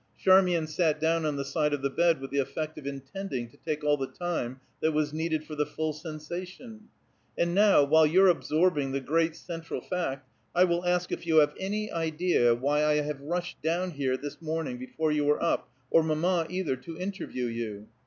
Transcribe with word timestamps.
Charmian 0.17 0.65
sat 0.65 0.99
down 0.99 1.27
on 1.27 1.35
the 1.35 1.45
side 1.45 1.73
of 1.73 1.83
the 1.83 1.89
bed 1.91 2.19
with 2.21 2.31
the 2.31 2.39
effect 2.39 2.75
of 2.79 2.87
intending 2.87 3.47
to 3.51 3.57
take 3.57 3.83
all 3.83 3.97
the 3.97 4.07
time 4.07 4.59
that 4.81 4.93
was 4.93 5.13
needed 5.13 5.43
for 5.43 5.53
the 5.53 5.63
full 5.63 5.93
sensation. 5.93 6.87
"And 7.37 7.53
now, 7.53 7.83
while 7.83 8.07
you're 8.07 8.27
absorbing 8.29 8.93
the 8.93 8.99
great 8.99 9.35
central 9.35 9.79
fact, 9.79 10.27
I 10.55 10.63
will 10.63 10.85
ask 10.85 11.11
if 11.11 11.27
you 11.27 11.37
have 11.37 11.53
any 11.59 11.91
idea 11.91 12.55
why 12.55 12.83
I 12.83 12.95
have 12.95 13.21
rushed 13.21 13.61
down 13.61 13.91
here 13.91 14.17
this 14.17 14.41
morning 14.41 14.79
before 14.79 15.11
you 15.11 15.23
were 15.23 15.43
up, 15.43 15.69
or 15.91 16.01
mamma 16.01 16.47
either, 16.49 16.75
to 16.77 16.97
interview 16.97 17.45
you?" 17.45 17.85